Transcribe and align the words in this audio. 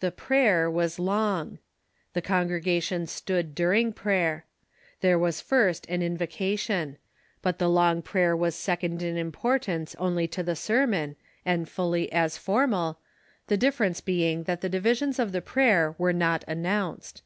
The 0.00 0.10
prayer 0.10 0.68
was 0.68 0.98
long. 0.98 1.60
The 2.12 2.20
congregation 2.20 3.06
stood 3.06 3.54
during 3.54 3.92
prayer. 3.92 4.46
There 5.00 5.16
was 5.16 5.40
first 5.40 5.86
an 5.88 6.02
invocation. 6.02 6.96
But 7.40 7.60
the 7.60 7.68
long 7.68 8.02
prayer 8.02 8.36
was 8.36 8.56
second 8.56 9.00
in 9.00 9.16
importance 9.16 9.94
only 10.00 10.26
to 10.26 10.42
the 10.42 10.56
sermon, 10.56 11.14
and 11.44 11.68
fully 11.68 12.10
as 12.10 12.36
formal, 12.36 12.98
the 13.46 13.56
difference 13.56 14.00
being 14.00 14.42
that 14.42 14.60
the 14.60 14.68
divisions 14.68 15.20
of 15.20 15.30
the 15.30 15.40
prayer 15.40 15.94
were 15.98 16.12
not 16.12 16.42
announced. 16.48 17.22